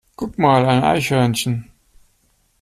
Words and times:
Guck 0.17 0.39
mal, 0.39 0.65
ein 0.65 0.83
Eichhörnchen! 0.83 1.69